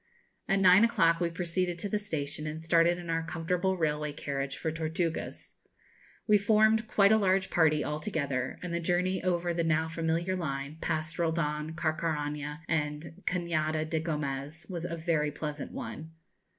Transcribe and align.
At 0.47 0.59
nine 0.59 0.83
o'clock 0.83 1.19
we 1.19 1.29
proceeded 1.29 1.77
to 1.77 1.87
the 1.87 1.99
station, 1.99 2.47
and 2.47 2.63
started 2.63 2.97
in 2.97 3.11
our 3.11 3.21
comfortable 3.23 3.77
railway 3.77 4.13
carriage 4.13 4.57
for 4.57 4.71
Tortugas. 4.71 5.57
We 6.27 6.39
formed 6.39 6.87
quite 6.87 7.11
a 7.11 7.17
large 7.17 7.51
party 7.51 7.85
altogether, 7.85 8.57
and 8.63 8.73
the 8.73 8.79
journey 8.79 9.21
over 9.23 9.53
the 9.53 9.63
now 9.63 9.87
familiar 9.89 10.35
line, 10.35 10.79
past 10.81 11.19
Roldan, 11.19 11.75
Carcaraña, 11.75 12.61
and 12.67 13.21
Cañada 13.27 13.87
de 13.87 13.99
Gomez, 13.99 14.65
was 14.67 14.85
a 14.85 14.97
very 14.97 15.29
pleasant 15.29 15.71
one. 15.71 16.09